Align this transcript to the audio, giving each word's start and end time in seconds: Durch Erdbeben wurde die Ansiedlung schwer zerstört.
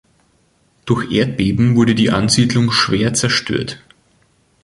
Durch 0.85 1.11
Erdbeben 1.11 1.75
wurde 1.75 1.93
die 1.93 2.09
Ansiedlung 2.09 2.71
schwer 2.71 3.13
zerstört. 3.13 3.83